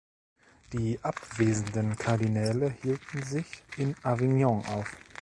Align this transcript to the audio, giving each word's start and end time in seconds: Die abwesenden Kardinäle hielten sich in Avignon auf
Die 0.73 0.97
abwesenden 1.03 1.95
Kardinäle 1.95 2.71
hielten 2.81 3.21
sich 3.21 3.45
in 3.77 3.93
Avignon 4.01 4.65
auf 4.65 4.91